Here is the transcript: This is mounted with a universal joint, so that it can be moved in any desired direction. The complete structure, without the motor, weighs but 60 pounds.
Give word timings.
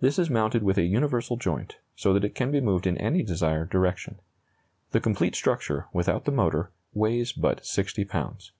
This 0.00 0.18
is 0.18 0.28
mounted 0.28 0.62
with 0.62 0.76
a 0.76 0.82
universal 0.84 1.38
joint, 1.38 1.78
so 1.96 2.12
that 2.12 2.26
it 2.26 2.34
can 2.34 2.50
be 2.50 2.60
moved 2.60 2.86
in 2.86 2.98
any 2.98 3.22
desired 3.22 3.70
direction. 3.70 4.20
The 4.90 5.00
complete 5.00 5.34
structure, 5.34 5.86
without 5.94 6.26
the 6.26 6.30
motor, 6.30 6.70
weighs 6.92 7.32
but 7.32 7.64
60 7.64 8.04
pounds. 8.04 8.52